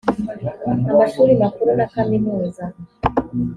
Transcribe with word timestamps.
amashuri 0.91 1.31
makuru 1.41 1.71
na 1.79 1.85
kaminuza. 1.93 2.63